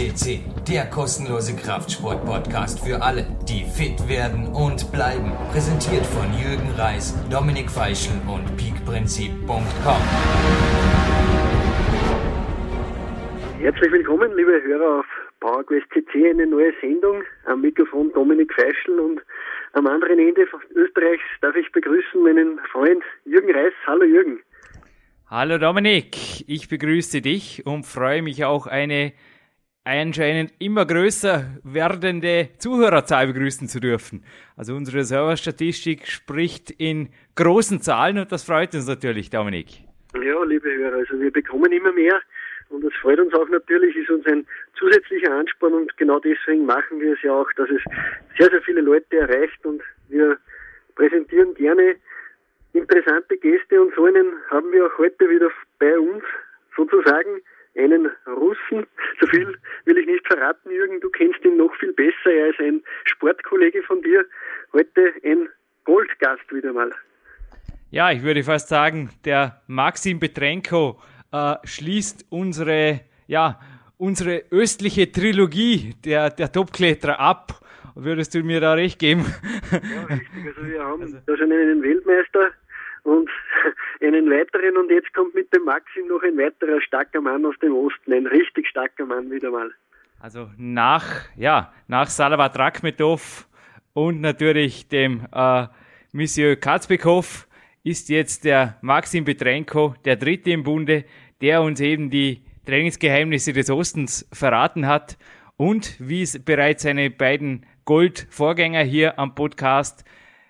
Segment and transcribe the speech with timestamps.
[0.00, 5.30] CC, der kostenlose Kraftsport-Podcast für alle, die fit werden und bleiben.
[5.52, 10.02] Präsentiert von Jürgen Reis, Dominik Feischl und peakprinzip.com.
[13.60, 15.06] Herzlich willkommen, liebe Hörer auf
[15.40, 17.22] PowerQuest CC, eine neue Sendung.
[17.44, 19.20] Am Mikrofon Dominik Feischl und
[19.74, 20.46] am anderen Ende
[20.76, 23.74] Österreichs darf ich begrüßen meinen Freund Jürgen Reis.
[23.86, 24.40] Hallo Jürgen.
[25.26, 29.12] Hallo Dominik, ich begrüße dich und freue mich auch eine
[29.84, 34.24] anscheinend immer größer werdende Zuhörerzahl begrüßen zu dürfen.
[34.56, 39.66] Also unsere Serverstatistik spricht in großen Zahlen und das freut uns natürlich, Dominik.
[40.14, 42.20] Ja, liebe Hörer, also wir bekommen immer mehr
[42.68, 44.46] und das freut uns auch natürlich, ist uns ein
[44.78, 47.82] zusätzlicher Ansporn und genau deswegen machen wir es ja auch, dass es
[48.38, 50.36] sehr, sehr viele Leute erreicht und wir
[50.94, 51.96] präsentieren gerne
[52.72, 56.22] interessante Gäste und so einen haben wir auch heute wieder bei uns,
[56.76, 57.40] sozusagen
[57.76, 58.86] einen Russen.
[59.20, 61.56] So viel will ich nicht verraten, Jürgen, du kennst ihn
[62.22, 62.34] besser.
[62.34, 64.24] Er ist ein Sportkollege von dir.
[64.72, 65.48] Heute ein
[65.84, 66.90] Goldgast wieder mal.
[67.90, 71.00] Ja, ich würde fast sagen, der Maxim Petrenko
[71.32, 73.58] äh, schließt unsere, ja,
[73.98, 77.60] unsere östliche Trilogie der, der Topkletterer ab.
[77.96, 79.26] Würdest du mir da recht geben?
[79.72, 80.46] Ja, richtig.
[80.46, 81.18] Also wir haben also.
[81.26, 82.52] da schon einen Weltmeister
[83.02, 83.28] und
[84.00, 87.74] einen weiteren und jetzt kommt mit dem Maxim noch ein weiterer starker Mann aus dem
[87.74, 89.72] Osten, ein richtig starker Mann wieder mal.
[90.20, 93.48] Also nach, ja, nach Salavat Rakhmetov
[93.94, 95.66] und natürlich dem äh,
[96.12, 97.48] Monsieur Katzbekow
[97.84, 101.06] ist jetzt der Maxim Petrenko, der dritte im Bunde,
[101.40, 105.16] der uns eben die Trainingsgeheimnisse des Ostens verraten hat
[105.56, 110.04] und wie es bereits seine beiden Gold-Vorgänger hier am Podcast,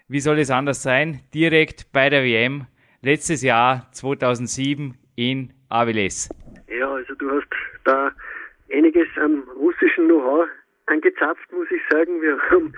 [0.08, 2.66] wie soll es anders sein, direkt bei der WM
[3.02, 6.28] letztes Jahr 2007 in Aviles.
[6.66, 7.46] Ja, also du hast
[7.84, 8.10] da
[8.72, 10.48] einiges an russischen Know-how
[10.86, 12.20] angezapft, muss ich sagen.
[12.22, 12.72] Wir haben,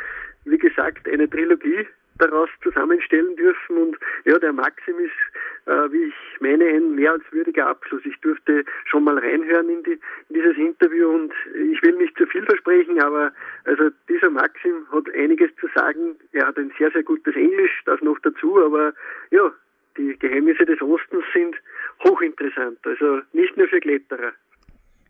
[0.45, 1.87] wie gesagt, eine Trilogie
[2.19, 3.77] daraus zusammenstellen dürfen.
[3.77, 8.03] Und ja, der Maxim ist, äh, wie ich meine, ein mehr als würdiger Abschluss.
[8.05, 9.93] Ich durfte schon mal reinhören in, die,
[10.29, 13.33] in dieses Interview und ich will nicht zu viel versprechen, aber
[13.65, 16.17] also dieser Maxim hat einiges zu sagen.
[16.33, 18.93] Er hat ein sehr, sehr gutes Englisch, das noch dazu, aber
[19.31, 19.53] ja,
[19.97, 21.57] die Geheimnisse des Ostens sind
[22.05, 22.79] hochinteressant.
[22.85, 24.33] Also nicht nur für Kletterer.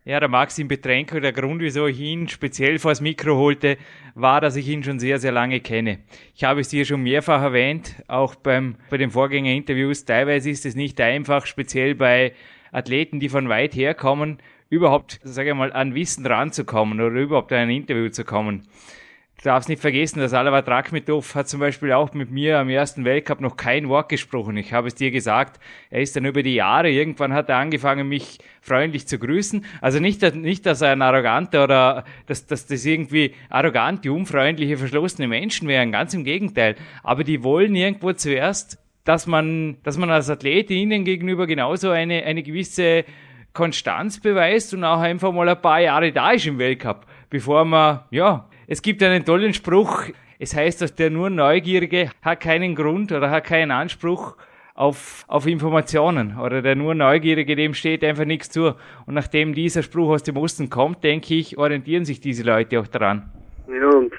[0.05, 3.77] Ja, der Maxim Betrenko, der Grund, wieso ich ihn speziell vors Mikro holte,
[4.17, 6.01] war, dass ich ihn schon sehr, sehr lange kenne.
[6.35, 10.05] Ich habe es dir schon mehrfach erwähnt, auch beim, bei den Vorgängerinterviews.
[10.05, 12.33] Teilweise ist es nicht einfach, speziell bei
[12.73, 17.53] Athleten, die von weit her kommen, überhaupt, sage ich mal, an Wissen ranzukommen oder überhaupt
[17.53, 18.67] an ein Interview zu kommen.
[19.43, 23.05] Du darfst nicht vergessen, dass Alavat Rakhmetov hat zum Beispiel auch mit mir am ersten
[23.05, 24.57] Weltcup noch kein Wort gesprochen.
[24.57, 25.59] Ich habe es dir gesagt.
[25.91, 29.65] Er ist dann über die Jahre, irgendwann hat er angefangen, mich freundlich zu grüßen.
[29.81, 35.27] Also nicht, nicht dass er ein arroganter oder dass, dass das irgendwie arrogante, unfreundliche, verschlossene
[35.27, 35.91] Menschen wären.
[35.91, 36.77] Ganz im Gegenteil.
[37.03, 42.23] Aber die wollen irgendwo zuerst, dass man, dass man als Athlet ihnen gegenüber genauso eine,
[42.23, 43.05] eine gewisse
[43.55, 48.03] Konstanz beweist und auch einfach mal ein paar Jahre da ist im Weltcup, bevor man,
[48.13, 50.05] ja, es gibt einen tollen Spruch.
[50.39, 54.37] Es heißt, dass der nur Neugierige hat keinen Grund oder hat keinen Anspruch
[54.75, 58.75] auf, auf Informationen oder der nur Neugierige, dem steht einfach nichts zu.
[59.07, 62.87] Und nachdem dieser Spruch aus dem Osten kommt, denke ich, orientieren sich diese Leute auch
[62.87, 63.31] daran.
[63.69, 64.13] Ja, und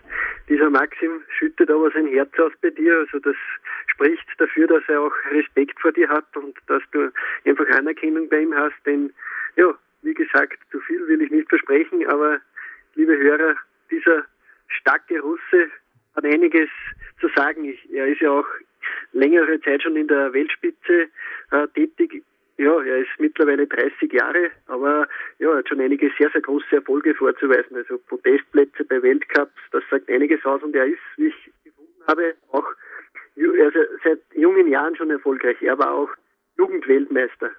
[0.50, 3.00] dieser Maxim schüttet aber sein Herz aus bei dir.
[3.00, 3.36] Also das
[3.88, 7.12] spricht dafür, dass er auch Respekt vor dir hat und dass du
[7.46, 8.76] einfach Anerkennung bei ihm hast.
[8.86, 9.12] Denn
[9.56, 12.40] ja, wie gesagt, zu viel will ich nicht versprechen, aber
[12.96, 13.56] liebe Hörer,
[13.90, 14.24] dieser
[14.68, 15.70] starke Russe,
[16.16, 16.70] hat einiges
[17.20, 17.66] zu sagen.
[17.66, 18.48] Ich, er ist ja auch
[19.12, 21.08] längere Zeit schon in der Weltspitze
[21.52, 22.24] äh, tätig.
[22.58, 25.08] Ja, er ist mittlerweile 30 Jahre, aber
[25.40, 27.76] ja, hat schon einige sehr, sehr große Erfolge vorzuweisen.
[27.76, 32.36] Also Podestplätze bei Weltcups, das sagt einiges aus und er ist, wie ich gefunden habe,
[32.52, 32.66] auch
[33.36, 35.60] also seit jungen Jahren schon erfolgreich.
[35.62, 36.10] Er war auch
[36.58, 37.50] Jugendweltmeister.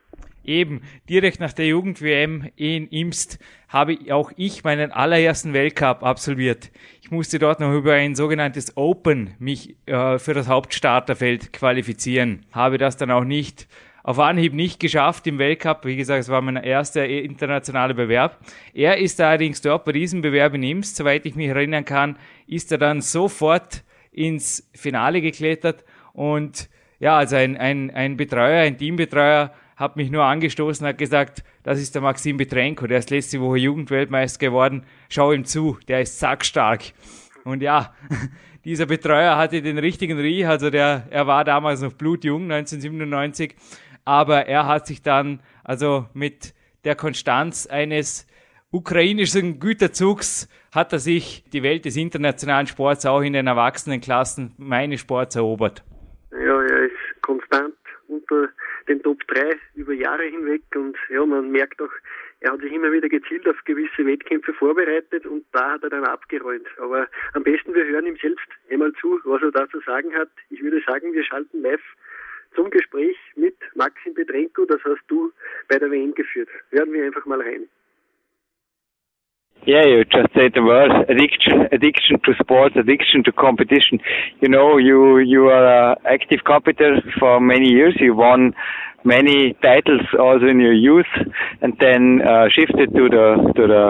[0.45, 3.39] Eben, direkt nach der Jugend-WM in Imst
[3.69, 6.71] habe auch ich meinen allerersten Weltcup absolviert.
[7.03, 12.45] Ich musste dort noch über ein sogenanntes Open mich äh, für das Hauptstarterfeld qualifizieren.
[12.53, 13.67] Habe das dann auch nicht
[14.05, 15.87] auf Anhieb nicht geschafft im Weltcup.
[15.87, 18.39] Wie gesagt, es war mein erster internationaler Bewerb.
[18.75, 22.71] Er ist allerdings dort bei diesem Bewerb in Imst, soweit ich mich erinnern kann, ist
[22.71, 23.83] er dann sofort
[24.13, 26.69] ins Finale geklettert und
[27.01, 31.81] ja, also ein, ein, ein Betreuer, ein Teambetreuer hat mich nur angestoßen, hat gesagt, das
[31.81, 36.19] ist der Maxim Betrenko, der ist letzte Woche Jugendweltmeister geworden, schau ihm zu, der ist
[36.19, 36.83] sackstark.
[37.45, 37.95] Und ja,
[38.65, 43.57] dieser Betreuer hatte den richtigen Riech, also der, er war damals noch blutjung, 1997,
[44.05, 46.55] aber er hat sich dann also mit
[46.85, 48.27] der Konstanz eines
[48.71, 55.01] ukrainischen Güterzugs hat er sich die Welt des internationalen Sports auch in den Erwachsenenklassen meines
[55.01, 55.85] Sports erobert.
[56.33, 57.75] Ja, er ist konstant
[58.09, 58.49] unter
[58.89, 61.93] den Top 3 über Jahre hinweg und ja, man merkt auch,
[62.41, 66.05] er hat sich immer wieder gezielt auf gewisse Wettkämpfe vorbereitet und da hat er dann
[66.05, 66.67] abgeräumt.
[66.79, 70.29] Aber am besten wir hören ihm selbst einmal zu, was er da zu sagen hat.
[70.51, 71.83] Ich würde sagen, wir schalten live
[72.55, 75.33] zum Gespräch mit Maxim Petrenko, das hast du
[75.69, 76.49] bei der WM geführt.
[76.71, 77.69] Hören wir einfach mal rein.
[79.63, 83.99] Yeah, you just said the word addiction, addiction to sports, addiction to competition.
[84.41, 87.97] You know, you you are an active competitor for many years.
[87.99, 88.53] You won
[89.05, 91.09] many titles also in your youth,
[91.63, 93.85] and then uh, shifted to the to the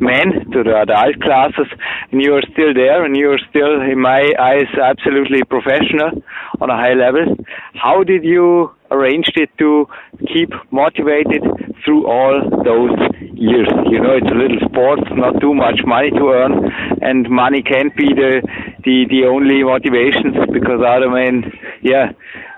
[0.00, 1.68] men, to the adult classes.
[2.10, 6.22] And you are still there, and you are still, in my eyes, absolutely professional
[6.60, 7.36] on a high level.
[7.74, 9.86] How did you arrange it to
[10.32, 11.42] keep motivated
[11.84, 12.96] through all those
[13.38, 13.70] years.
[13.86, 16.52] You know, it's a little sport, not too much money to earn,
[17.00, 18.42] and money can't be the
[18.84, 21.46] the the only motivation because other men,
[21.82, 22.12] yeah,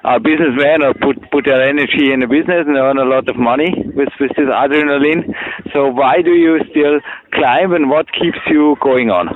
[0.04, 3.36] are businessmen or put put their energy in the business and earn a lot of
[3.36, 5.28] money with with this adrenaline.
[5.72, 7.00] So why do you still
[7.32, 9.28] climb, and what keeps you going on?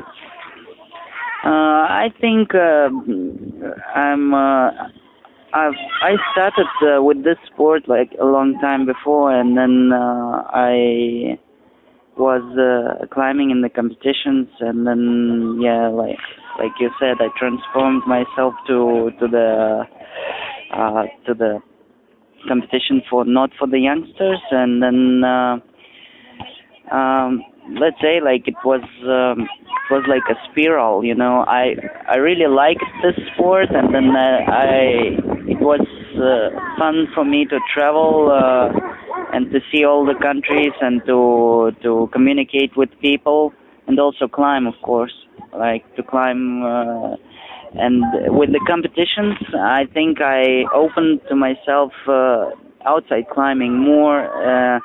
[1.44, 2.88] Uh, I think uh,
[3.94, 4.32] I'm.
[4.32, 4.70] Uh,
[5.54, 10.42] I've I started uh, with this sport like a long time before, and then uh,
[10.50, 11.38] I
[12.18, 16.18] was uh, climbing in the competitions, and then yeah, like
[16.58, 19.84] like you said, I transformed myself to to the
[20.74, 21.60] uh, to the
[22.48, 25.58] competition for not for the youngsters, and then uh,
[26.92, 27.44] um,
[27.78, 28.82] let's say like it was.
[29.06, 29.46] Um,
[29.90, 31.74] it was like a spiral you know i
[32.08, 35.33] i really liked this sport and then i
[35.64, 38.68] was uh, fun for me to travel uh,
[39.32, 43.52] and to see all the countries and to to communicate with people
[43.86, 45.14] and also climb of course.
[45.52, 47.16] Like to climb uh,
[47.84, 48.02] and
[48.38, 52.50] with the competitions i think i opened to myself uh,
[52.86, 54.18] outside climbing more
[54.48, 54.78] uh,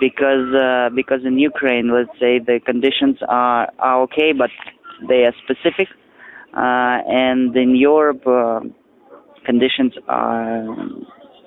[0.00, 4.50] because uh, because in Ukraine, let's say the conditions are are okay, but
[5.08, 5.88] they are specific,
[6.56, 6.96] uh,
[7.26, 8.60] and in Europe, uh,
[9.44, 10.66] conditions are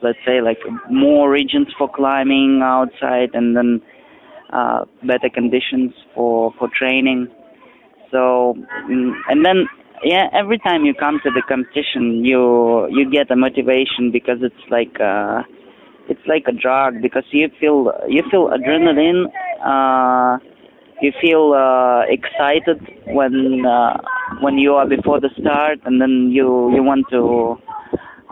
[0.01, 0.59] let's say like
[0.89, 3.81] more regions for climbing outside, and then
[4.51, 7.27] uh, better conditions for for training.
[8.11, 8.55] So
[8.89, 9.67] mm, and then
[10.03, 14.69] yeah, every time you come to the competition, you you get a motivation because it's
[14.69, 14.99] like.
[14.99, 15.43] Uh,
[16.09, 19.25] it's like a drug because you feel you feel adrenaline
[19.63, 20.37] uh
[21.01, 23.97] you feel uh excited when uh
[24.41, 27.55] when you are before the start and then you you want to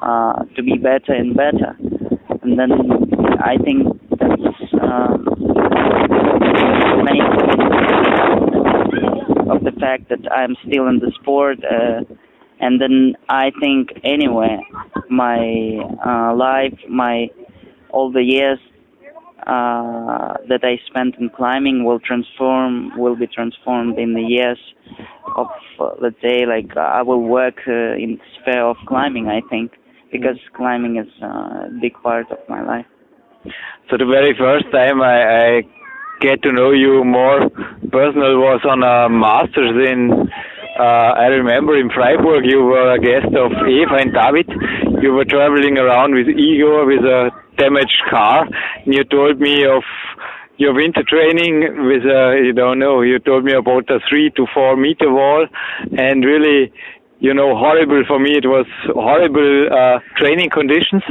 [0.02, 1.76] uh to be better and better
[2.42, 2.72] and then
[3.40, 3.88] i think
[4.20, 5.26] that's um
[9.50, 12.02] of the fact that i'm still in the sport uh
[12.60, 14.60] and then i think anyway
[15.10, 17.28] my uh life my
[17.90, 18.60] all the years
[19.48, 24.60] uh, that I spent in climbing will transform, will be transformed in the years
[25.36, 25.48] of,
[25.80, 29.28] uh, let's say, like uh, I will work uh, in sphere of climbing.
[29.28, 29.72] I think
[30.12, 32.86] because climbing is a big part of my life.
[33.90, 35.18] So the very first time I,
[35.58, 35.62] I
[36.20, 37.50] get to know you more
[37.92, 40.30] personal was on a masters in
[40.80, 44.48] uh, I remember in Freiburg you were a guest of Eva and David.
[45.04, 48.48] You were traveling around with Igor with a damaged car.
[48.86, 49.84] And you told me of
[50.58, 54.46] your winter training with a, you don't know, you told me about a three to
[54.54, 55.46] four meter wall
[55.98, 56.72] and really,
[57.22, 58.32] you know, horrible for me.
[58.32, 61.04] It was horrible uh, training conditions,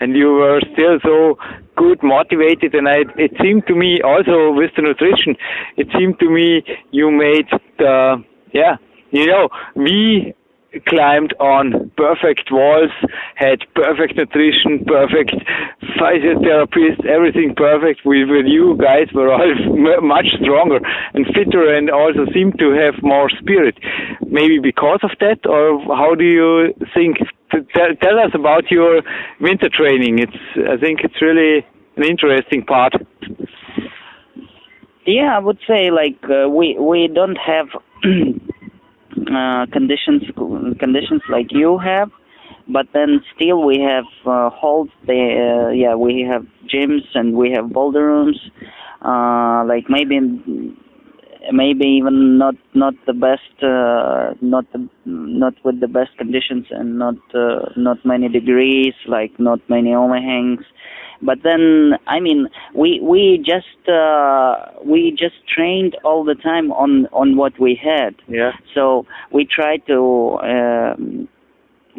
[0.00, 1.36] and you were still so
[1.76, 2.74] good, motivated.
[2.74, 5.36] And I, it seemed to me also with the nutrition,
[5.76, 7.46] it seemed to me you made
[7.78, 8.24] the,
[8.54, 8.76] yeah,
[9.10, 10.34] you know, we
[10.86, 12.90] climbed on perfect walls,
[13.34, 15.34] had perfect nutrition, perfect
[15.98, 18.00] physiotherapists, everything perfect.
[18.04, 19.54] We, with you guys were all
[20.02, 20.78] much stronger
[21.14, 23.78] and fitter and also seemed to have more spirit.
[24.26, 27.18] Maybe because of that, or how do you think?
[27.50, 29.02] Tell, tell us about your
[29.40, 30.20] winter training.
[30.20, 30.38] It's,
[30.70, 32.94] I think it's really an interesting part.
[35.04, 37.66] Yeah, I would say like uh, we we don't have
[39.28, 40.22] uh, conditions
[40.78, 42.10] conditions like you have
[42.68, 47.50] but then still we have uh, halls they uh, yeah we have gyms and we
[47.50, 48.38] have boulder rooms
[49.02, 50.18] uh like maybe
[51.52, 56.98] maybe even not not the best uh not the, not with the best conditions and
[56.98, 60.64] not uh, not many degrees like not many overhangs
[61.22, 67.06] but then I mean we we just uh, we just trained all the time on
[67.12, 68.14] on what we had.
[68.28, 68.52] Yeah.
[68.74, 70.38] So we tried to.
[70.42, 71.28] Um,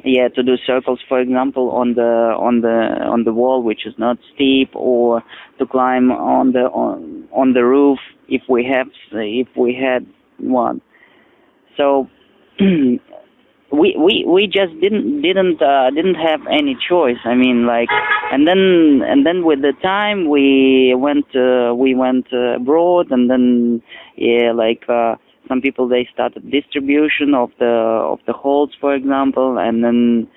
[0.03, 2.67] yeah, to do circles, for example, on the on the
[3.05, 5.21] on the wall, which is not steep, or
[5.60, 10.05] to climb on the on on the roof if we have if we had
[10.39, 10.81] one.
[11.77, 12.10] So
[12.60, 13.00] we
[13.71, 17.19] we we just didn't didn't uh, didn't have any choice.
[17.24, 17.89] I mean, like,
[18.31, 23.29] and then and then with the time we went uh, we went uh, abroad, and
[23.29, 23.81] then
[24.15, 25.15] yeah, like uh,
[25.51, 27.74] some people they started distribution of the
[28.13, 30.27] of the holds, for example, and then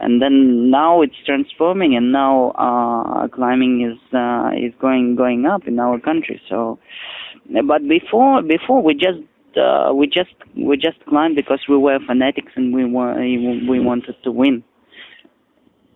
[0.00, 5.66] and then now it's transforming, and now uh, climbing is uh, is going going up
[5.66, 6.40] in our country.
[6.50, 6.78] So,
[7.66, 9.22] but before before we just
[9.56, 13.14] uh, we just we just climbed because we were fanatics and we were
[13.72, 14.62] we wanted to win.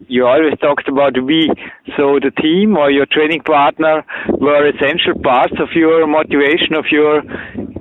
[0.07, 1.49] You always talked about the we,
[1.97, 7.23] so the team or your training partner were essential parts of your motivation, of your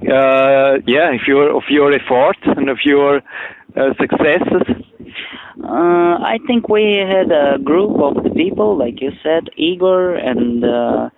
[0.09, 3.17] uh, yeah, of your of your efforts and of your
[3.75, 4.85] uh, successes.
[5.63, 10.63] Uh, I think we had a group of the people, like you said, Igor and
[10.63, 11.09] uh,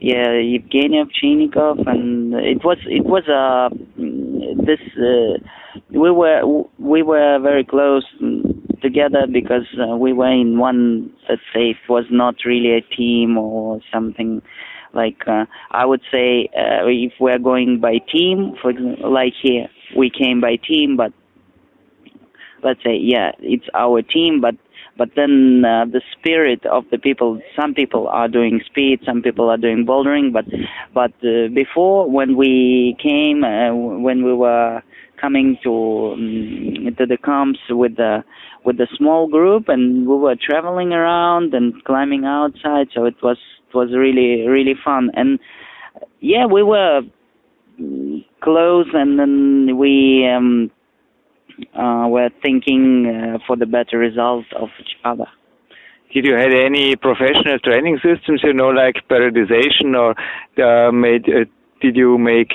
[0.00, 5.38] yeah, Evgeny Ovchinnikov, and it was it was a uh, this uh,
[5.90, 6.42] we were
[6.78, 8.04] we were very close
[8.82, 13.38] together because uh, we were in one let's say it was not really a team
[13.38, 14.42] or something
[14.94, 19.68] like uh, I would say uh, if we're going by team for example like here
[19.96, 21.12] we came by team but
[22.62, 24.54] let's say yeah it's our team but
[24.96, 29.50] but then uh, the spirit of the people some people are doing speed some people
[29.50, 30.44] are doing bouldering but
[30.92, 34.82] but uh, before when we came uh, when we were
[35.20, 38.24] coming to um, to the camps with the
[38.64, 43.38] with the small group and we were traveling around and climbing outside so it was
[43.74, 45.38] was really really fun and
[46.20, 47.02] yeah we were
[48.40, 50.70] close and then we um
[51.74, 55.26] uh, were thinking uh, for the better result of each other.
[56.12, 60.14] Did you have any professional training systems, you know, like periodization, or
[60.62, 61.24] uh, made?
[61.28, 61.44] Uh,
[61.80, 62.52] did you make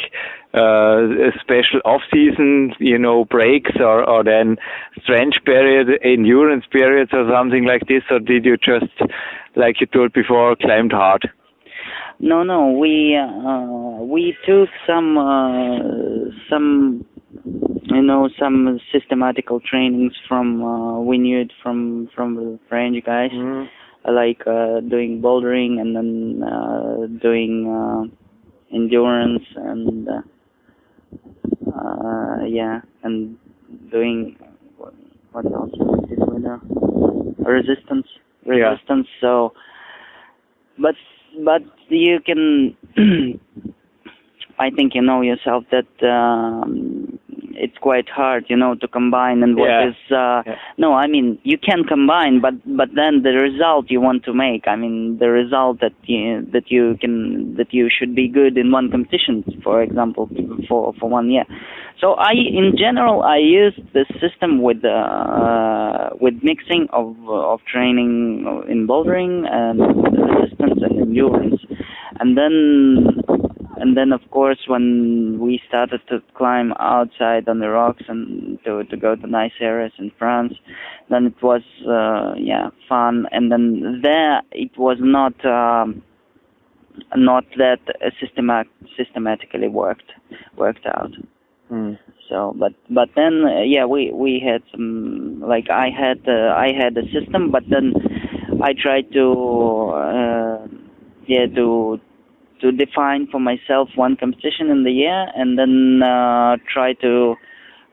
[0.53, 4.55] uh, a special off-season, you know, breaks, or or then
[5.03, 8.95] strength period, endurance periods, or something like this, or did you just,
[9.59, 11.29] like you told before, climbed hard?
[12.19, 15.79] No, no, we uh, we took some uh,
[16.49, 17.05] some
[17.85, 23.31] you know some systematical trainings from uh, we knew it from from the French guys
[23.31, 23.67] mm.
[24.05, 30.21] like uh, doing bouldering and then uh, doing uh, endurance and uh,
[31.71, 33.37] uh, yeah and
[33.91, 34.35] doing
[34.77, 34.93] what,
[35.31, 35.71] what else
[36.09, 37.35] did we do?
[37.45, 38.07] resistance
[38.49, 39.21] resistance yeah.
[39.21, 39.53] so
[40.77, 40.95] but
[41.45, 42.75] but you can
[44.59, 46.88] I think you know yourself that um,
[47.59, 49.89] it's quite hard, you know, to combine and what yeah.
[49.89, 50.55] is uh, yeah.
[50.77, 54.67] no, I mean you can combine, but but then the result you want to make,
[54.67, 58.71] I mean the result that you that you can that you should be good in
[58.71, 60.29] one competition, for example,
[60.67, 61.45] for for one year.
[61.99, 68.45] So I, in general, I use the system with uh, with mixing of of training
[68.69, 71.61] in bouldering and resistance and endurance,
[72.19, 73.21] and then
[73.79, 78.83] and then of course when we started to climb outside on the rocks and to
[78.85, 80.53] to go to nice areas in France
[81.09, 86.01] then it was uh, yeah fun and then there it was not um,
[87.15, 87.79] not that
[88.21, 88.65] systemat
[88.97, 90.11] systematically worked
[90.57, 91.11] worked out
[91.71, 91.97] mm.
[92.29, 96.73] so but but then uh, yeah we we had some like I had uh, I
[96.73, 97.93] had a system but then
[98.61, 99.25] I tried to
[99.95, 100.67] uh,
[101.27, 101.99] yeah to
[102.61, 107.35] to define for myself one competition in the year and then uh, try to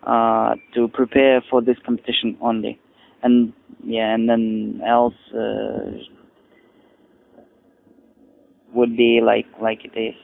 [0.06, 2.78] uh, to prepare for this competition only.
[3.22, 3.52] And
[3.84, 5.90] yeah and then else uh,
[8.74, 10.14] would be like like it is.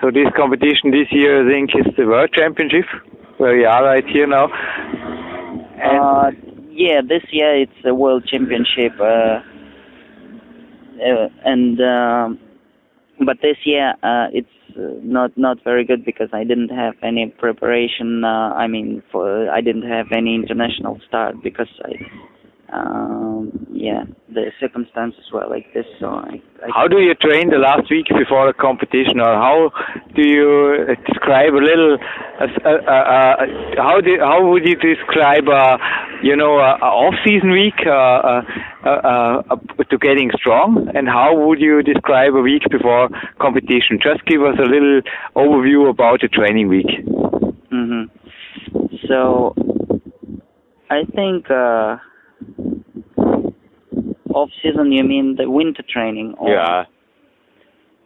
[0.00, 2.86] So this competition this year i think is the world championship
[3.38, 4.46] where we are right here now.
[5.82, 6.30] Uh,
[6.70, 9.40] yeah this year it's a world championship uh,
[11.04, 12.38] uh and um,
[13.20, 17.26] but this year uh, it's uh, not not very good because I didn't have any
[17.38, 18.24] preparation.
[18.24, 21.92] Uh, I mean, for I didn't have any international start because I,
[22.74, 25.86] um, yeah, the circumstances were like this.
[26.00, 29.70] So I, I How do you train the last week before a competition, or how
[30.16, 31.98] do you uh, describe a little?
[32.40, 33.36] Uh, uh, uh,
[33.76, 35.78] how do how would you describe, uh,
[36.22, 37.78] you know, a off-season week
[38.84, 39.56] uh, uh,
[39.90, 43.08] to getting strong, and how would you describe a week before
[43.40, 43.98] competition?
[44.02, 45.00] Just give us a little
[45.36, 46.90] overview about the training week.
[47.70, 48.04] hmm
[49.08, 49.54] So
[50.90, 51.96] I think uh,
[54.34, 54.92] off season.
[54.92, 56.34] You mean the winter training?
[56.38, 56.84] Or, Yeah.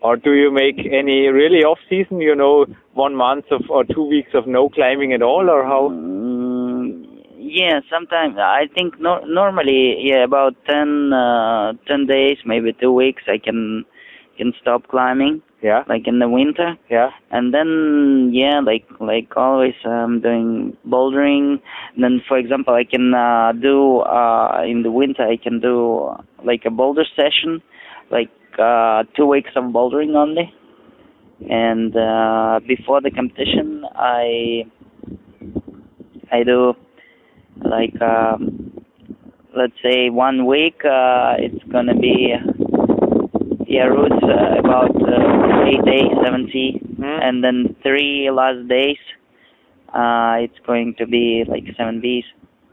[0.01, 2.21] Or do you make any really off season?
[2.21, 5.89] You know, one month of or two weeks of no climbing at all, or how?
[5.91, 6.28] Mm,
[7.49, 13.23] yeah, sometimes I think no, normally yeah about 10, uh, 10 days, maybe two weeks.
[13.29, 13.85] I can
[14.37, 16.77] can stop climbing Yeah, like in the winter.
[16.89, 17.11] yeah.
[17.33, 21.59] and then yeah like like always i'm doing bouldering
[21.95, 25.75] and then for example i can uh, do uh in the winter i can do
[26.45, 27.61] like a boulder session
[28.17, 30.47] like uh two weeks of bouldering only
[31.51, 34.63] and uh before the competition i
[36.31, 36.75] i do
[37.63, 38.83] like um
[39.57, 42.35] let's say one week uh it's gonna be
[43.67, 47.21] yeah routes uh, about uh, eight days seventy Hmm.
[47.23, 48.99] and then three last days
[49.95, 52.25] uh it's going to be like seven Bs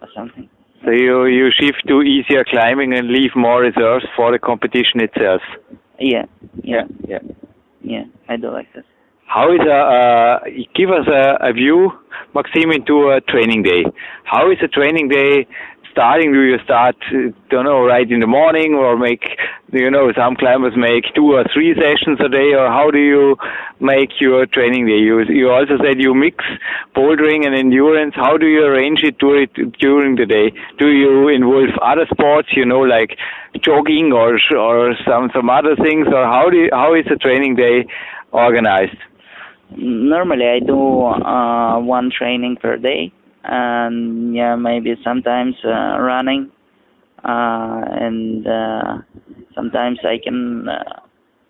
[0.01, 0.49] or something.
[0.83, 5.41] So you you shift to easier climbing and leave more reserves for the competition itself.
[5.99, 6.25] Yeah,
[6.63, 7.19] yeah, yeah.
[7.81, 8.03] yeah.
[8.27, 8.83] I do like this.
[9.27, 10.39] How is a uh,
[10.75, 11.91] give us a, a view,
[12.33, 13.83] Maxime, into a training day?
[14.23, 15.47] How is a training day
[15.91, 16.31] starting?
[16.31, 19.23] Do you start, uh, don't know, right in the morning, or make,
[19.73, 23.35] you know, some climbers make two or three sessions a day, or how do you
[23.79, 24.99] make your training day?
[24.99, 26.45] You you also said you mix
[26.95, 28.13] bouldering and endurance.
[28.15, 29.47] How do you arrange it during
[29.79, 30.53] during the day?
[30.77, 33.17] Do you involve other sports, you know, like
[33.61, 37.55] jogging or or some some other things, or how do you, how is a training
[37.55, 37.85] day
[38.31, 39.01] organized?
[39.71, 43.11] Normally, I do uh, one training per day,
[43.43, 46.51] and yeah, maybe sometimes uh, running,
[47.23, 48.97] uh, and uh,
[49.55, 50.99] sometimes I can, uh,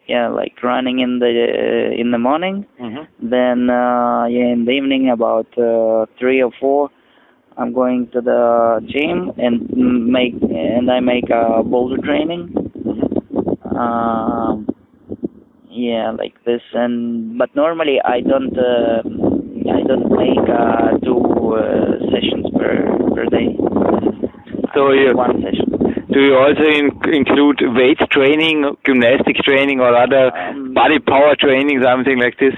[0.08, 2.66] yeah, like running in the in the morning.
[2.82, 3.30] Mm-hmm.
[3.30, 6.90] Then uh, yeah, in the evening about uh, three or four,
[7.58, 9.70] I'm going to the gym and
[10.08, 12.56] make and I make a boulder training.
[13.78, 14.68] Um,
[15.76, 16.62] yeah, like this.
[16.74, 19.02] And but normally I don't uh,
[19.78, 21.22] I don't make uh, two
[21.56, 22.74] uh, sessions per
[23.16, 23.50] per day.
[24.74, 25.72] So you- one session.
[26.12, 31.82] Do you also in- include weight training, gymnastic training, or other Um, body power training,
[31.84, 32.54] something like this?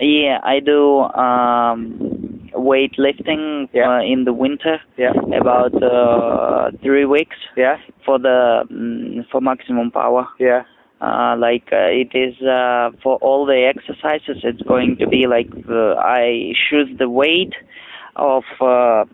[0.00, 1.78] Yeah, I do um,
[2.54, 3.88] weightlifting Yeah.
[3.98, 4.80] uh, in the winter.
[4.96, 5.12] Yeah.
[5.42, 7.36] About uh, three weeks.
[7.56, 10.26] Yeah, for the mm, for maximum power.
[10.40, 10.62] yeah.
[11.00, 15.48] Uh, like uh, it is uh, for all the exercises, it's going to be like
[15.50, 17.52] the, I choose the weight
[18.16, 19.04] of uh,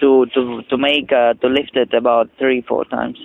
[0.00, 3.18] to to to make uh, to lift it about three four times.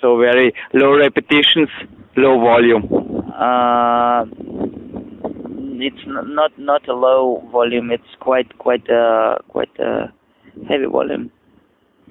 [0.00, 1.68] So very low repetitions,
[2.16, 2.84] low volume.
[3.32, 4.24] Uh,
[5.80, 7.92] it's not not a low volume.
[7.92, 10.12] It's quite quite uh, quite a
[10.68, 11.30] heavy volume.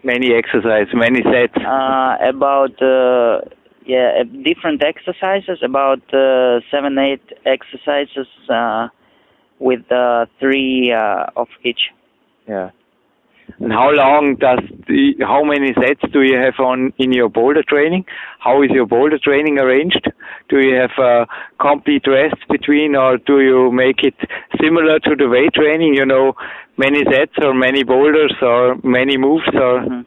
[0.04, 1.58] Many exercises many sets.
[1.58, 3.42] uh, about uh,
[3.86, 8.88] yeah uh, different exercises about uh, seven eight exercises uh,
[9.60, 11.92] with uh, three uh, of each
[12.48, 12.72] Yeah.
[13.60, 17.64] And how long does the, how many sets do you have on in your boulder
[17.64, 18.06] training?
[18.40, 20.10] How is your boulder training arranged?
[20.50, 21.28] Do you have a
[21.60, 24.16] complete rest between, or do you make it
[24.62, 25.94] similar to the weight training?
[25.94, 26.34] You know,
[26.78, 29.82] many sets or many boulders or many moves or.
[29.82, 30.06] Mhm.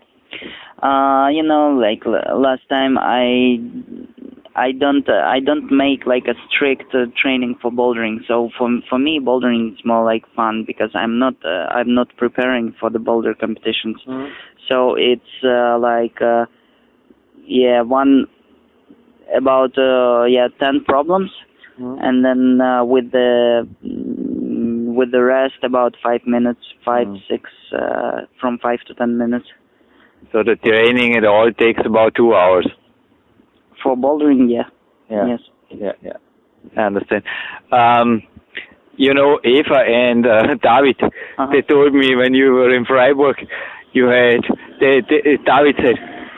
[0.89, 3.27] Uh you know like l- last time i
[4.67, 8.17] i don't uh, i don't make like a strict uh, training for bouldering.
[8.29, 12.09] So for for me bouldering is more like fun because i'm not uh, i'm not
[12.23, 13.99] preparing for the boulder competitions.
[14.69, 14.77] So
[15.11, 16.45] it's uh, like uh,
[17.63, 18.27] yeah one
[19.37, 21.31] about uh, yeah 10 problems.
[22.07, 27.21] And then uh, with the mm, with the rest about 5 minutes 5 Mm.
[27.29, 29.47] 6 uh, from 5 to 10 minutes
[30.33, 32.67] So the training it all takes about two hours.
[33.83, 34.69] for bouldering yeah
[35.11, 35.27] Yeah.
[35.33, 36.19] yes Yeah, yeah.
[36.77, 37.23] I understand.
[37.73, 38.23] Um,
[38.97, 41.47] you know, Eva and uh, David, Uh-huh.
[41.53, 43.37] they told me when you were in Freiburg,
[43.93, 44.41] you had,
[44.81, 45.97] they, they, David said,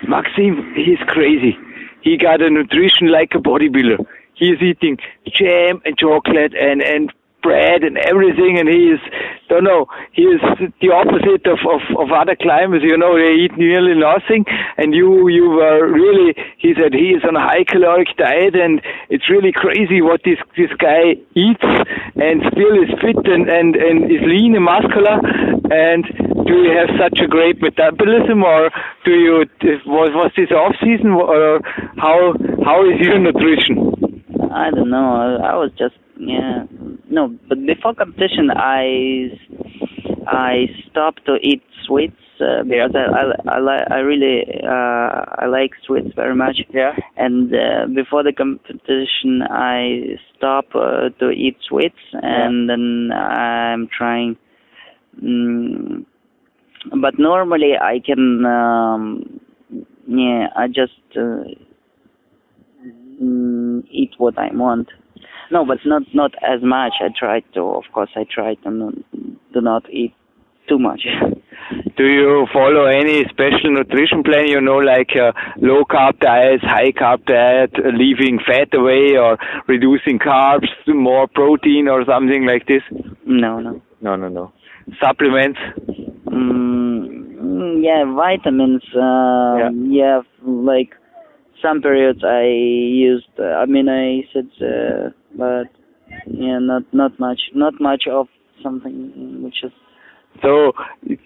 [0.08, 1.56] Maxim, he's crazy.
[2.02, 3.98] He got a nutrition like a bodybuilder.
[4.34, 4.98] He's eating
[5.38, 7.12] jam and chocolate and, and
[7.48, 9.00] bread and everything, and he is,
[9.48, 10.40] don't know, he is
[10.84, 12.84] the opposite of, of, of other climbers.
[12.84, 14.44] You know, they eat nearly nothing,
[14.76, 16.36] and you you were really.
[16.58, 20.36] He said he is on a high caloric diet, and it's really crazy what this
[20.60, 21.68] this guy eats,
[22.20, 25.16] and still is fit and and and is lean and muscular.
[25.72, 26.04] And
[26.44, 28.68] do you have such a great metabolism, or
[29.04, 29.34] do you
[29.88, 31.60] was was this off season, or
[31.96, 32.36] how
[32.68, 33.88] how is your nutrition?
[34.52, 35.40] I don't know.
[35.40, 36.64] I was just yeah.
[37.10, 39.30] No, but before competition, I
[40.26, 45.46] I stopped to eat sweets uh, because I I I, li- I really uh, I
[45.46, 46.58] like sweets very much.
[46.72, 46.92] Yeah.
[47.16, 54.36] And uh, before the competition, I stop uh, to eat sweets, and then I'm trying.
[55.22, 56.04] Mm,
[57.00, 58.44] but normally I can.
[58.44, 59.40] Um,
[60.06, 60.92] yeah, I just.
[61.16, 61.44] Uh,
[63.22, 64.88] mm, eat what I want.
[65.50, 66.94] No, but not not as much.
[67.00, 68.94] I try to, of course, I try to not,
[69.52, 70.14] do not eat
[70.68, 71.06] too much.
[71.96, 74.46] Do you follow any special nutrition plan?
[74.46, 80.18] You know, like uh, low carb diets, high carb diet, leaving fat away, or reducing
[80.18, 82.82] carbs, more protein, or something like this?
[83.26, 83.82] No, no.
[84.00, 84.52] No, no, no.
[85.02, 85.58] Supplements?
[86.26, 88.82] Mm, yeah, vitamins.
[88.94, 89.70] Uh, yeah.
[89.72, 90.94] yeah, like
[91.62, 95.68] some periods I used uh, amino acids, uh, but
[96.26, 98.26] yeah, not not much, not much of
[98.62, 99.72] something which is.
[100.42, 100.72] So,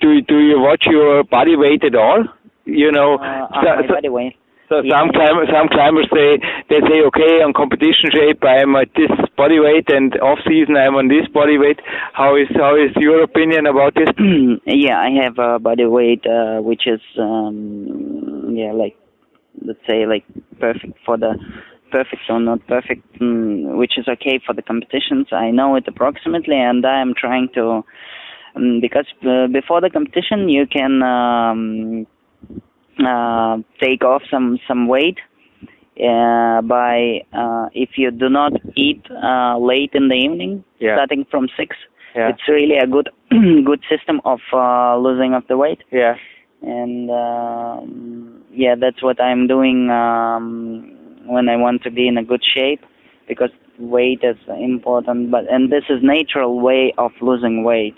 [0.01, 2.25] do do you watch your body weight at all?
[2.65, 4.37] You know, uh, so, my so, body weight.
[4.69, 4.99] so Yeah.
[4.99, 6.39] some climbers, some climbers say
[6.71, 10.95] they say, okay, on competition shape I'm at this body weight, and off season I'm
[10.95, 11.81] on this body weight.
[12.13, 14.09] How is how is your opinion about this?
[14.67, 18.97] yeah, I have a body weight uh, which is um, yeah, like
[19.61, 20.25] let's say like
[20.61, 21.35] perfect for the
[21.93, 25.27] perfect or not perfect, mm, which is okay for the competitions.
[25.33, 27.85] I know it approximately, and I am trying to
[28.57, 32.07] um, because uh, before the competition you can um,
[33.07, 35.19] uh, take off some some weight
[35.99, 40.97] uh, by uh, if you do not eat uh, late in the evening, Yeah.
[40.97, 41.77] starting from six.
[42.17, 42.29] Yeah.
[42.31, 43.09] It's really a good
[43.71, 46.17] good system of uh, losing of the weight Yeah.
[46.63, 50.92] and um, yeah, that's what I'm doing um,
[51.27, 52.81] when I want to be in a good shape
[53.29, 55.31] because weight is important.
[55.31, 57.95] But and this is natural way of losing weight.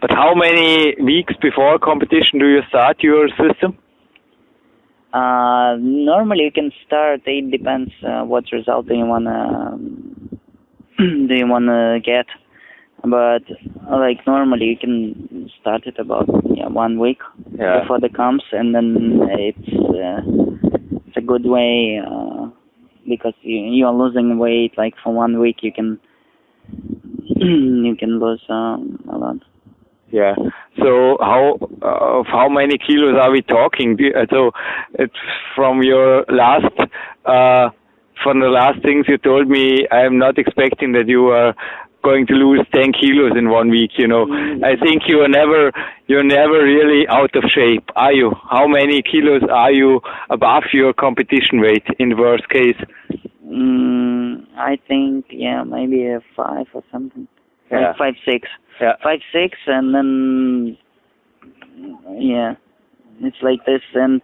[0.00, 3.78] But how many weeks before competition do you start your system?
[5.12, 7.20] Uh, normally you can start.
[7.26, 9.78] It depends uh, what result do you wanna
[10.98, 12.26] do you wanna get.
[13.04, 13.42] But
[13.90, 17.18] like normally you can start it about yeah one week
[17.58, 17.80] Yeah.
[17.80, 20.20] before the comps, and then it's uh,
[21.06, 22.46] it's a good way uh,
[23.08, 24.72] because you you are losing weight.
[24.76, 26.00] Like for one week you can
[27.22, 29.36] you can lose um, a lot.
[30.10, 30.34] Yeah.
[30.78, 33.96] So how uh, how many kilos are we talking?
[34.14, 34.50] Uh, So
[34.94, 35.16] it's
[35.56, 36.66] from your last
[37.24, 37.70] uh,
[38.22, 39.86] from the last things you told me.
[39.90, 41.54] I am not expecting that you are
[42.02, 43.92] going to lose 10 kilos in one week.
[43.96, 44.24] You know,
[44.64, 45.72] I think you are never
[46.06, 48.32] you're never really out of shape, are you?
[48.50, 52.76] How many kilos are you above your competition weight in the worst case?
[53.46, 57.28] Mm, I think yeah maybe a five or something.
[57.70, 57.88] Yeah.
[57.88, 58.48] Like five six.
[58.80, 58.92] Yeah.
[59.02, 60.78] Five six and then
[62.18, 62.54] yeah,
[63.20, 64.20] it's like this and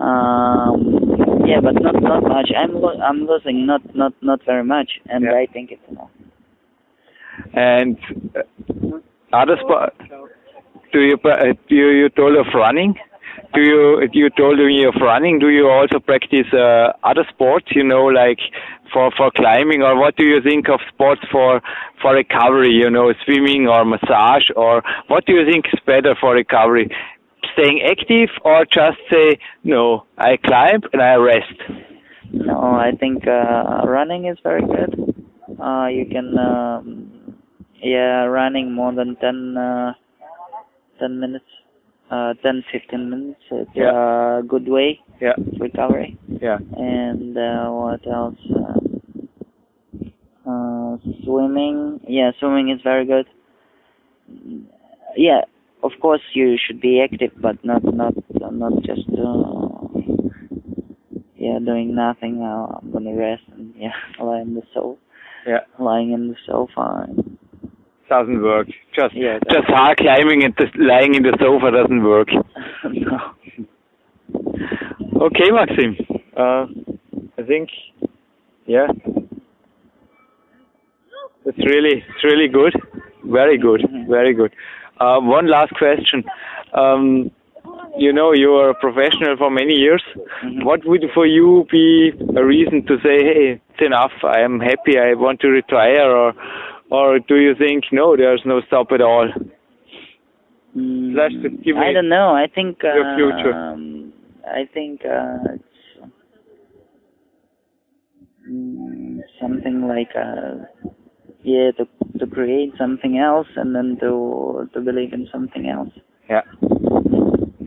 [0.00, 1.12] um
[1.46, 2.50] yeah, but not not much.
[2.56, 5.34] I'm lo- I'm losing not not not very much, and Yeah.
[5.34, 6.10] I think it's enough.
[7.54, 7.98] And
[8.36, 8.98] uh,
[9.32, 9.94] other sport?
[10.92, 12.94] Do you uh, do you, you told of running?
[13.54, 15.38] Do you you told me of running?
[15.38, 17.66] Do you also practice uh, other sports?
[17.74, 18.38] You know, like
[18.92, 21.60] for for climbing, or what do you think of sports for
[22.00, 22.72] for recovery?
[22.72, 26.88] You know, swimming or massage, or what do you think is better for recovery?
[27.54, 30.06] Staying active, or just say no?
[30.18, 31.58] I climb and I rest.
[32.32, 35.14] No, I think uh, running is very good.
[35.60, 37.12] Uh, you can, um,
[37.82, 39.92] yeah, running more than 10, uh,
[40.98, 41.44] 10 minutes,
[42.10, 43.40] uh, 10, 15 minutes.
[43.50, 44.38] It's Yeah.
[44.40, 46.16] a good way Yeah, recovery.
[46.40, 48.38] yeah, And uh, what else?
[48.50, 48.78] Uh,
[50.46, 52.00] uh, swimming.
[52.08, 53.26] Yeah, swimming is very good.
[55.16, 55.42] Yeah,
[55.82, 58.14] of course you should be active, but not not
[58.52, 60.00] not just uh,
[61.36, 62.42] yeah doing nothing.
[62.42, 64.98] Uh, I'm gonna rest and yeah lie in the sofa,
[65.46, 65.60] yeah.
[65.78, 67.06] lying in the sofa.
[67.08, 67.38] And,
[68.12, 68.66] Doesn't work.
[68.94, 72.28] Just Yeah, it just hard climbing and just lying in the sofa doesn't work.
[72.84, 73.18] no.
[75.28, 75.96] Okay, Maxim.
[76.36, 76.66] Uh,
[77.38, 77.70] I think,
[78.66, 78.88] yeah.
[81.46, 82.74] It's really, it's really good.
[83.24, 84.10] Very good, mm-hmm.
[84.10, 84.52] very good.
[85.00, 86.22] Uh, one last question.
[86.74, 87.30] Um,
[87.96, 90.02] you know, you are a professional for many years.
[90.44, 90.66] Mm-hmm.
[90.66, 94.12] What would for you be a reason to say, hey, it's enough.
[94.22, 94.98] I am happy.
[94.98, 96.34] I want to retire, or,
[96.92, 99.28] or do you think no, there's no stop at all?
[100.76, 102.34] Mm, I don't know.
[102.34, 103.54] I think your uh, future.
[103.54, 104.12] Um,
[104.46, 105.56] I think uh,
[108.48, 110.64] mm, something like uh,
[111.42, 115.92] yeah, to to create something else and then to to believe in something else.
[116.28, 116.42] Yeah.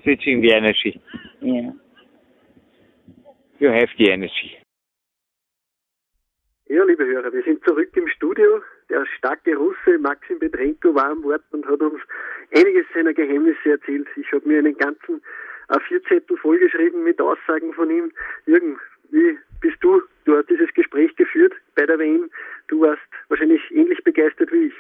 [0.03, 1.01] Switching the energy.
[1.41, 1.71] Yeah.
[3.59, 4.53] You have the energy.
[6.67, 8.61] Ja, liebe Hörer, wir sind zurück im Studio.
[8.89, 11.99] Der starke Russe Maxim Petrenko war am Wort und hat uns
[12.53, 14.07] einiges seiner Geheimnisse erzählt.
[14.15, 15.21] Ich habe mir einen ganzen
[15.69, 18.11] A4-Zettel vollgeschrieben mit Aussagen von ihm.
[18.45, 18.77] Jürgen,
[19.09, 20.01] wie bist du?
[20.25, 22.29] Du hast dieses Gespräch geführt bei der WM.
[22.67, 24.73] Du warst wahrscheinlich ähnlich begeistert wie ich.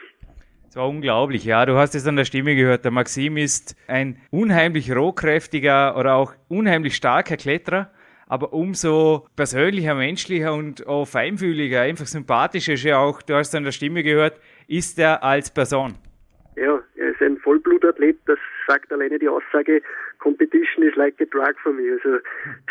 [0.69, 1.65] Es war unglaublich, ja.
[1.65, 2.83] Du hast es an der Stimme gehört.
[2.83, 7.91] Der Maxim ist ein unheimlich rohkräftiger oder auch unheimlich starker Kletterer,
[8.27, 13.63] aber umso persönlicher, menschlicher und auch feinfühliger, einfach sympathischer ist er auch, du hast an
[13.63, 15.95] der Stimme gehört, ist er als Person.
[16.55, 19.81] Ja, er ist ein Vollblutathlet, das sagt alleine die Aussage,
[20.19, 21.91] Competition is like a drug for me.
[21.91, 22.19] Also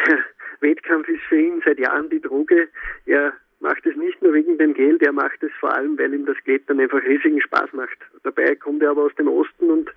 [0.06, 0.18] der
[0.60, 2.68] Wettkampf ist für ihn seit Jahren die Droge.
[3.06, 6.26] Er macht es nicht nur wegen dem Geld, er macht es vor allem, weil ihm
[6.26, 7.98] das Klettern einfach riesigen Spaß macht.
[8.22, 9.90] Dabei kommt er aber aus dem Osten und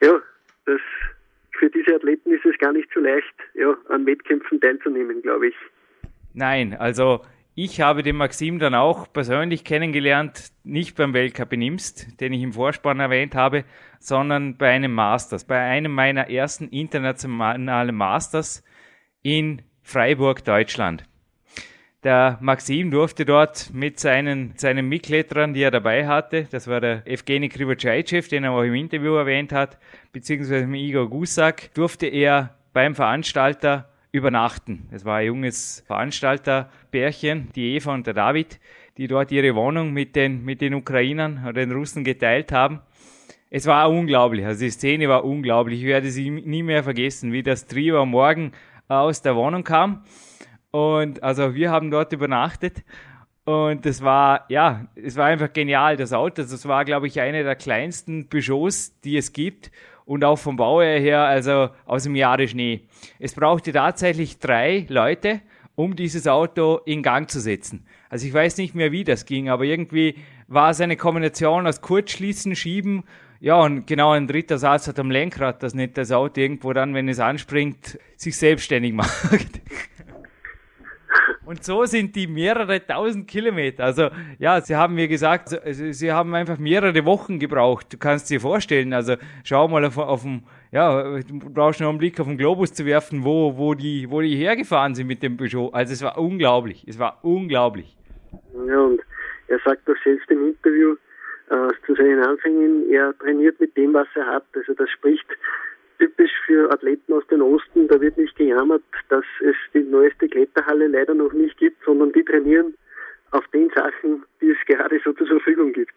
[0.00, 0.20] ja,
[0.66, 0.80] das
[1.60, 5.54] für diese Athleten ist es gar nicht so leicht, ja, an Wettkämpfen teilzunehmen, glaube ich.
[6.32, 7.20] Nein, also
[7.54, 12.42] ich habe den Maxim dann auch persönlich kennengelernt, nicht beim Weltcup in Imst, den ich
[12.42, 13.64] im Vorspann erwähnt habe,
[13.98, 18.64] sondern bei einem Masters, bei einem meiner ersten internationalen Masters
[19.22, 21.04] in Freiburg, Deutschland.
[22.02, 27.06] Der Maxim durfte dort mit seinen, seinen Mitkletterern, die er dabei hatte, das war der
[27.06, 29.76] Evgeny Krivotscheichev, den er auch im Interview erwähnt hat,
[30.10, 34.88] beziehungsweise mit Igor Gusak, durfte er beim Veranstalter übernachten.
[34.90, 38.60] Es war ein junges Veranstalterbärchen, die Eva und der David,
[38.96, 42.80] die dort ihre Wohnung mit den, mit den Ukrainern oder den Russen geteilt haben.
[43.50, 45.80] Es war unglaublich, also die Szene war unglaublich.
[45.80, 48.52] Ich werde sie nie mehr vergessen, wie das Trio am Morgen
[48.88, 50.02] aus der Wohnung kam
[50.70, 52.84] und also wir haben dort übernachtet.
[53.44, 56.42] Und das war, ja, es war einfach genial, das Auto.
[56.42, 59.70] Das war, glaube ich, eine der kleinsten Peugeots, die es gibt.
[60.04, 62.82] Und auch vom Bau her, also aus dem Jahre Schnee.
[63.18, 65.40] Es brauchte tatsächlich drei Leute,
[65.74, 67.86] um dieses Auto in Gang zu setzen.
[68.08, 70.16] Also ich weiß nicht mehr, wie das ging, aber irgendwie
[70.48, 73.04] war es eine Kombination aus Kurzschließen, Schieben,
[73.42, 76.92] ja, und genau ein dritter Satz hat am Lenkrad, dass nicht das Auto irgendwo dann,
[76.92, 79.62] wenn es anspringt, sich selbstständig macht.
[81.50, 83.82] Und so sind die mehrere tausend Kilometer.
[83.82, 87.92] Also ja, sie haben mir gesagt, sie haben einfach mehrere Wochen gebraucht.
[87.92, 91.98] Du kannst dir vorstellen, also schau mal auf, auf dem, ja, du brauchst nur einen
[91.98, 95.36] Blick auf den Globus zu werfen, wo, wo, die, wo die hergefahren sind mit dem
[95.36, 95.70] Peugeot.
[95.72, 96.86] Also es war unglaublich.
[96.86, 97.96] Es war unglaublich.
[98.68, 99.00] Ja, und
[99.48, 100.94] er sagt doch selbst im Interview,
[101.50, 104.44] äh, zu seinen Anfängen, er trainiert mit dem, was er hat.
[104.54, 105.26] Also das spricht
[106.70, 107.88] Athleten aus dem Osten.
[107.88, 112.24] Da wird nicht gejammert, dass es die neueste Kletterhalle leider noch nicht gibt, sondern die
[112.24, 112.74] trainieren
[113.32, 115.92] auf den Sachen, die es gerade so zur Verfügung gibt.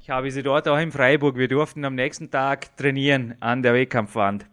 [0.00, 1.36] Ich habe sie dort auch in Freiburg.
[1.36, 4.46] Wir durften am nächsten Tag trainieren an der Wettkampfwand.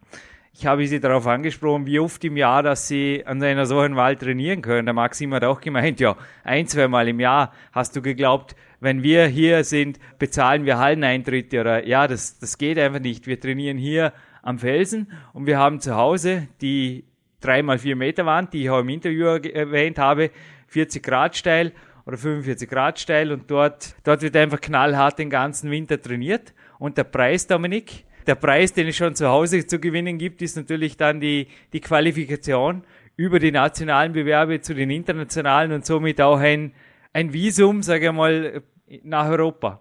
[0.53, 4.19] Ich habe sie darauf angesprochen, wie oft im Jahr, dass sie an einer solchen Wald
[4.19, 4.85] trainieren können.
[4.85, 9.25] Der Maxim hat auch gemeint, ja, ein, zweimal im Jahr hast du geglaubt, wenn wir
[9.25, 13.25] hier sind, bezahlen wir Halleneintritte oder ja, das, das geht einfach nicht.
[13.25, 14.13] Wir trainieren hier
[14.49, 17.05] am Felsen und wir haben zu Hause die
[17.43, 20.31] 3x4 Meter Wand, die ich auch im Interview erwähnt habe,
[20.67, 21.71] 40 Grad steil
[22.05, 26.53] oder 45 Grad steil und dort, dort wird einfach knallhart den ganzen Winter trainiert.
[26.79, 30.57] Und der Preis, Dominik, der Preis, den es schon zu Hause zu gewinnen gibt, ist
[30.57, 32.83] natürlich dann die, die Qualifikation
[33.15, 36.73] über die nationalen Bewerbe zu den internationalen und somit auch ein,
[37.13, 38.63] ein Visum, sage ich mal,
[39.03, 39.79] nach Europa.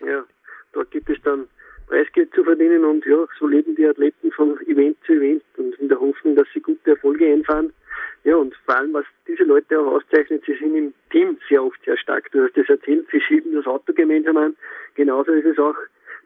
[0.00, 0.22] Ja,
[0.74, 1.46] dort gibt es dann
[1.90, 5.88] Preisgeld zu verdienen und ja, so leben die Athleten von Event zu Event und in
[5.88, 7.72] der Hoffnung, dass sie gute Erfolge einfahren.
[8.22, 11.82] Ja, und vor allem, was diese Leute auch auszeichnet, sie sind im Team sehr oft
[11.84, 12.30] sehr stark.
[12.30, 14.54] Du hast das erzählt, sie schieben das Auto gemeinsam an.
[14.94, 15.74] Genauso ist es auch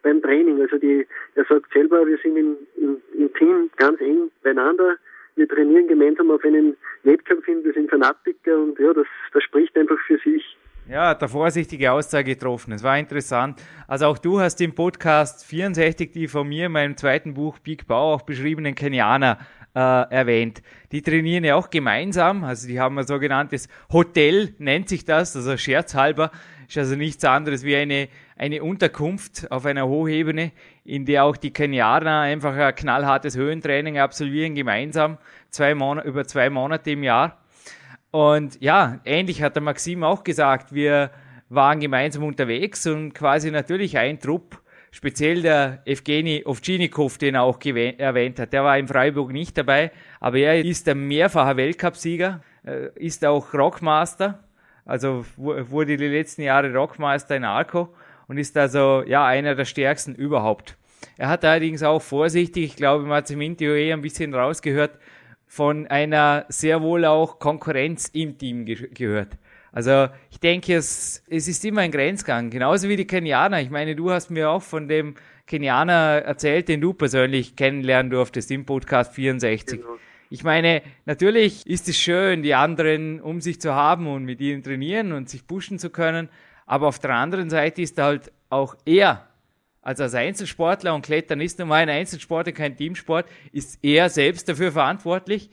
[0.03, 0.61] beim Training.
[0.61, 4.99] Also die, er sagt selber, wir sind im, im, im Team ganz eng beieinander.
[5.37, 9.77] Wir trainieren gemeinsam auf einen Wettkampf hin, wir sind Fanatiker und ja, das, das spricht
[9.77, 10.57] einfach für sich.
[10.89, 12.73] Ja, hat eine vorsichtige Aussage getroffen.
[12.73, 13.63] Es war interessant.
[13.89, 17.87] Also auch du hast im Podcast 64 die von mir in meinem zweiten Buch Big
[17.87, 19.39] Bau auch beschriebenen Kenianer
[19.75, 20.63] äh, erwähnt.
[20.93, 22.45] Die trainieren ja auch gemeinsam.
[22.45, 26.31] Also die haben ein sogenanntes Hotel, nennt sich das, also scherzhalber
[26.69, 30.53] ist also nichts anderes wie eine, eine Unterkunft auf einer Hochebene,
[30.85, 35.19] in der auch die Kenianer einfach ein knallhartes Höhentraining absolvieren, gemeinsam,
[35.51, 37.39] zwei Monate, über zwei Monate im Jahr.
[38.15, 41.11] Und ja, ähnlich hat der Maxim auch gesagt, wir
[41.49, 47.59] waren gemeinsam unterwegs und quasi natürlich ein Trupp, speziell der Evgeny Ovchinikov, den er auch
[47.61, 52.91] erwähnt hat, der war in Freiburg nicht dabei, aber er ist ein mehrfacher Weltcupsieger, äh,
[52.95, 54.45] ist auch Rockmaster,
[54.85, 57.97] also wurde die letzten Jahre Rockmaster in Arco
[58.29, 60.77] und ist also ja einer der stärksten überhaupt.
[61.17, 65.01] Er hat allerdings auch vorsichtig, ich glaube, man hat im Interview eh ein bisschen rausgehört,
[65.55, 69.39] von einer sehr wohl auch Konkurrenz im Team ge gehört.
[69.71, 73.61] Also ich denke, es, es ist immer ein Grenzgang, genauso wie die Kenianer.
[73.61, 75.15] Ich meine, du hast mir auch von dem
[75.47, 79.79] Kenianer erzählt, den du persönlich kennenlernen durftest im Podcast 64.
[79.79, 79.95] Genau.
[80.29, 84.65] Ich meine, natürlich ist es schön, die anderen um sich zu haben und mit ihnen
[84.65, 86.29] trainieren und sich pushen zu können,
[86.67, 89.29] aber auf der anderen Seite ist halt auch er
[89.85, 94.09] also als Einzelsportler und Klettern ist nun mal ein Einzelsport und kein Teamsport, ist er
[94.09, 95.51] selbst dafür verantwortlich,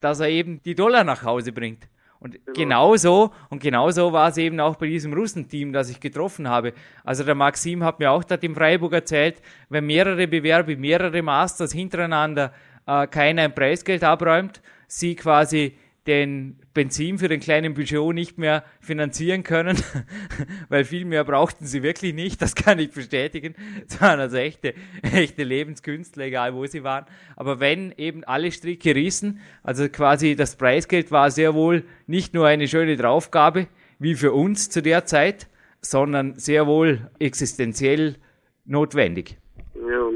[0.00, 1.88] dass er eben die Dollar nach Hause bringt.
[2.18, 2.52] Und genau.
[2.54, 6.72] genauso, und genauso war es eben auch bei diesem Russenteam, das ich getroffen habe.
[7.04, 11.72] Also der Maxim hat mir auch dort im Freiburg erzählt, wenn mehrere Bewerbe, mehrere Masters
[11.72, 12.52] hintereinander
[12.86, 15.78] äh, keiner ein Preisgeld abräumt, sie quasi
[16.08, 19.76] den Benzin für den kleinen Budget nicht mehr finanzieren können,
[20.70, 23.54] weil viel mehr brauchten sie wirklich nicht, das kann ich bestätigen.
[23.86, 27.04] Es waren also echte, echte Lebenskünstler, egal wo sie waren.
[27.36, 32.46] Aber wenn eben alle Stricke rissen, also quasi das Preisgeld war sehr wohl nicht nur
[32.46, 33.66] eine schöne Draufgabe,
[33.98, 35.46] wie für uns zu der Zeit,
[35.80, 38.16] sondern sehr wohl existenziell
[38.64, 39.36] notwendig.
[39.74, 40.08] Ja,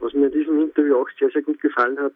[0.00, 2.14] was mir in diesem Interview auch sehr, sehr gut gefallen hat,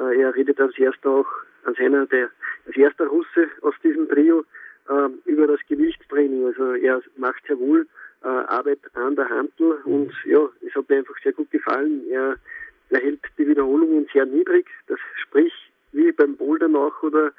[0.00, 1.26] äh, er redet als erster auch
[1.64, 2.30] als einer der,
[2.66, 4.44] als erster Russe aus diesem Trio
[4.88, 6.46] äh, über das Gewichtstraining.
[6.46, 7.86] Also er macht sehr wohl
[8.22, 12.02] äh, Arbeit an der Handel und ja, es hat mir einfach sehr gut gefallen.
[12.10, 12.36] Er,
[12.90, 15.52] er hält die Wiederholungen sehr niedrig, das sprich
[15.92, 17.32] wie beim Bouldern auch oder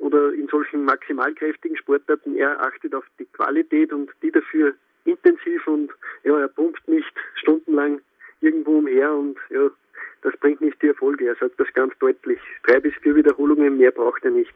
[0.00, 5.90] oder in solchen maximalkräftigen Sportarten, er achtet auf die Qualität und die dafür intensiv und
[6.24, 8.00] ja, er pumpt nicht stundenlang
[8.40, 9.68] irgendwo umher und ja,
[10.22, 11.26] das bringt nicht die Erfolge.
[11.26, 12.38] Er sagt das ganz deutlich.
[12.66, 14.52] Drei bis vier Wiederholungen mehr braucht er nicht.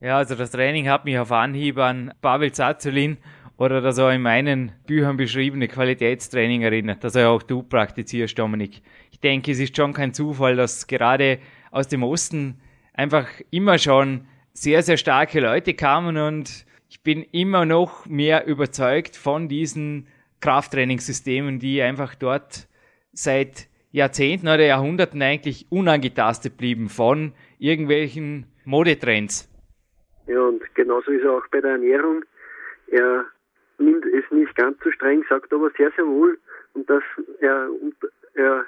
[0.00, 3.18] Ja, also das Training hat mich auf Anhieb an Pavel Zazulin
[3.56, 8.82] oder das auch in meinen Büchern beschriebene Qualitätstraining erinnert, das auch du praktizierst, Dominik.
[9.12, 11.38] Ich denke, es ist schon kein Zufall, dass gerade
[11.70, 12.60] aus dem Osten
[12.94, 19.16] einfach immer schon sehr, sehr starke Leute kamen und ich bin immer noch mehr überzeugt
[19.16, 20.08] von diesen
[20.40, 22.66] Krafttrainingssystemen, die einfach dort
[23.12, 29.48] seit Jahrzehnten oder Jahrhunderten eigentlich unangetastet blieben von irgendwelchen Modetrends.
[30.26, 32.24] Ja, und genauso ist er auch bei der Ernährung.
[32.88, 33.26] Er
[33.78, 36.38] nimmt es nicht ganz so streng, sagt aber sehr, sehr wohl,
[36.74, 37.02] und dass
[37.40, 37.94] er, und
[38.34, 38.64] er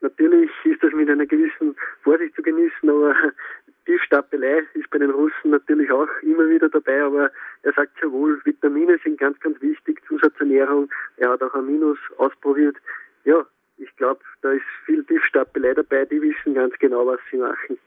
[0.00, 3.14] natürlich ist das mit einer gewissen Vorsicht zu genießen, aber
[3.86, 7.30] Tiefstapelei ist bei den Russen natürlich auch immer wieder dabei, aber
[7.62, 10.90] er sagt sehr wohl, Vitamine sind ganz, ganz wichtig, Zusatzernährung.
[11.16, 12.76] Er hat auch Aminos ausprobiert.
[13.24, 13.46] Ja,
[13.78, 17.78] ich glaube, da ist viel Tiefstapelei dabei, die wissen ganz genau, was sie machen.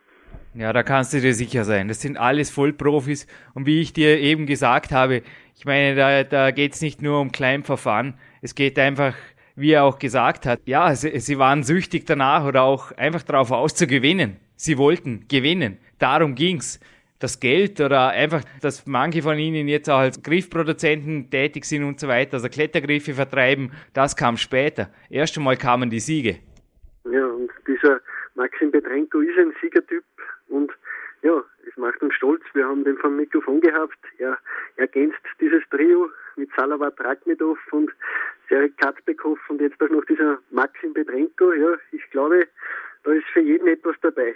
[0.55, 1.87] Ja, da kannst du dir sicher sein.
[1.87, 3.27] Das sind alles Vollprofis.
[3.53, 5.21] Und wie ich dir eben gesagt habe,
[5.55, 8.15] ich meine, da, da geht es nicht nur um Kleinverfahren.
[8.41, 9.15] Es geht einfach,
[9.55, 13.51] wie er auch gesagt hat, ja, sie, sie waren süchtig danach oder auch einfach darauf
[13.51, 14.37] aus zu gewinnen.
[14.55, 15.77] Sie wollten gewinnen.
[15.99, 16.79] Darum ging's
[17.19, 21.99] das Geld oder einfach, dass manche von ihnen jetzt auch als Griffproduzenten tätig sind und
[21.99, 24.89] so weiter, also Klettergriffe vertreiben, das kam später.
[25.09, 26.37] Erst einmal kamen die Siege.
[27.11, 27.99] Ja, und dieser
[28.35, 30.03] Maxim Petrenko ist ein Siegertyp
[30.47, 30.71] und
[31.21, 32.41] ja, es macht uns stolz.
[32.53, 33.97] Wir haben den vom Mikrofon gehabt.
[34.17, 34.37] Er
[34.77, 37.91] ergänzt dieses Trio mit Salavat Rakmedov und
[38.47, 41.51] Serek Katzbekow und jetzt auch noch dieser Maxim Petrenko.
[41.53, 42.47] Ja, ich glaube,
[43.03, 44.35] da ist für jeden etwas dabei.